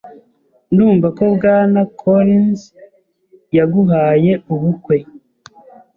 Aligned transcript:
Ndumva 0.71 1.07
ko 1.17 1.23
Bwana 1.35 1.81
Collins 2.01 2.61
yaguhaye 3.57 4.31
ubukwe. 4.53 4.97